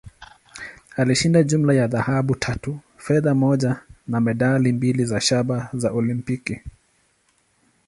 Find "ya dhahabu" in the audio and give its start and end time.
1.73-2.35